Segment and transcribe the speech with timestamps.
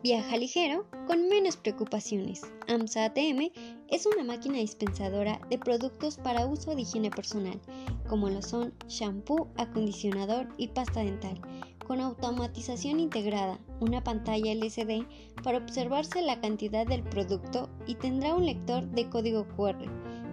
[0.00, 2.42] Viaja ligero con menos preocupaciones.
[2.68, 3.50] AMSA ATM
[3.88, 7.60] es una máquina dispensadora de productos para uso de higiene personal,
[8.08, 11.40] como lo son shampoo, acondicionador y pasta dental,
[11.84, 15.04] con automatización integrada, una pantalla LCD
[15.42, 19.78] para observarse la cantidad del producto y tendrá un lector de código QR,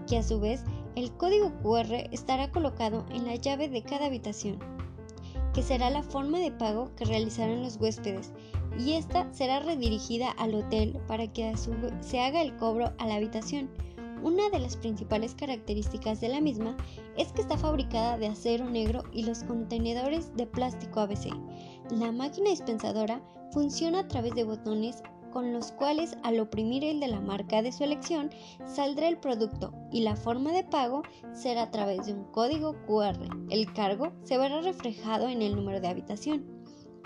[0.08, 0.64] que a su vez
[0.96, 4.60] el código QR estará colocado en la llave de cada habitación,
[5.56, 8.34] que será la forma de pago que realizarán los huéspedes
[8.78, 11.54] y esta será redirigida al hotel para que
[12.02, 13.70] se haga el cobro a la habitación.
[14.22, 16.76] Una de las principales características de la misma
[17.16, 21.30] es que está fabricada de acero negro y los contenedores de plástico ABC.
[21.90, 23.22] La máquina dispensadora
[23.54, 25.04] funciona a través de botones
[25.36, 28.30] con los cuales al oprimir el de la marca de su elección
[28.66, 31.04] saldrá el producto y la forma de pago
[31.34, 33.20] será a través de un código QR.
[33.50, 36.46] El cargo se verá reflejado en el número de habitación.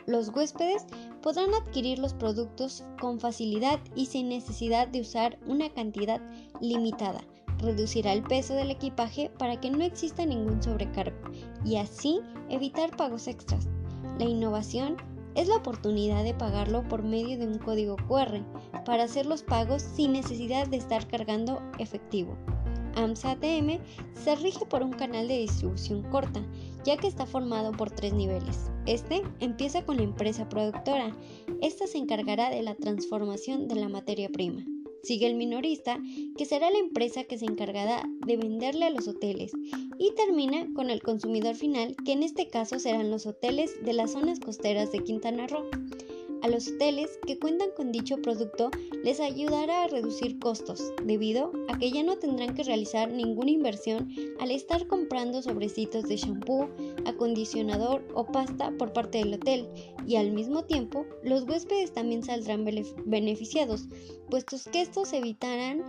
[0.06, 0.86] Los huéspedes
[1.24, 6.22] podrán adquirir los productos con facilidad y sin necesidad de usar una cantidad
[6.62, 7.22] limitada.
[7.58, 11.18] Reducirá el peso del equipaje para que no exista ningún sobrecargo
[11.66, 13.68] y así evitar pagos extras.
[14.20, 14.98] La innovación
[15.36, 18.44] es la oportunidad de pagarlo por medio de un código QR
[18.86, 22.38] para hacer los pagos sin necesidad de estar cargando efectivo.
[22.96, 23.80] AMSA ATM
[24.14, 26.42] se rige por un canal de distribución corta,
[26.84, 28.72] ya que está formado por tres niveles.
[28.86, 31.16] Este empieza con la empresa productora.
[31.62, 34.64] Esta se encargará de la transformación de la materia prima.
[35.04, 36.00] Sigue el minorista,
[36.38, 39.52] que será la empresa que se encargará de venderle a los hoteles.
[39.98, 44.12] Y termina con el consumidor final, que en este caso serán los hoteles de las
[44.12, 45.70] zonas costeras de Quintana Roo.
[46.42, 48.72] A los hoteles que cuentan con dicho producto
[49.04, 54.10] les ayudará a reducir costos, debido a que ya no tendrán que realizar ninguna inversión
[54.40, 56.70] al estar comprando sobrecitos de shampoo,
[57.06, 59.68] acondicionador o pasta por parte del hotel,
[60.08, 62.66] y al mismo tiempo los huéspedes también saldrán
[63.06, 63.88] beneficiados,
[64.30, 65.84] puestos que estos evitarán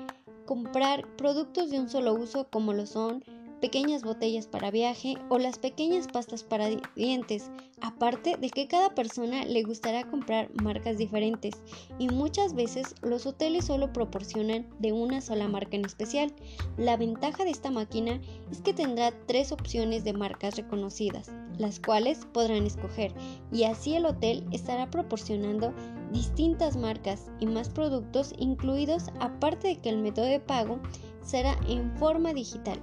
[0.46, 3.24] comprar productos de un solo uso como lo son
[3.60, 7.50] pequeñas botellas para viaje o las pequeñas pastas para dientes,
[7.80, 11.54] aparte de que cada persona le gustará comprar marcas diferentes
[11.98, 16.32] y muchas veces los hoteles solo proporcionan de una sola marca en especial.
[16.76, 22.26] La ventaja de esta máquina es que tendrá tres opciones de marcas reconocidas, las cuales
[22.32, 23.12] podrán escoger
[23.52, 25.74] y así el hotel estará proporcionando
[26.12, 30.80] distintas marcas y más productos incluidos aparte de que el método de pago
[31.22, 32.80] será en forma digital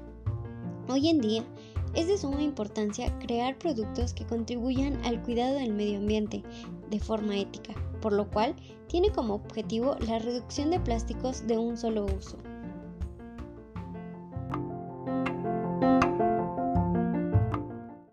[0.90, 1.44] Hoy en día
[1.96, 6.44] es de suma importancia crear productos que contribuyan al cuidado del medio ambiente
[6.90, 8.56] de forma ética, por lo cual
[8.88, 12.38] tiene como objetivo la reducción de plásticos de un solo uso.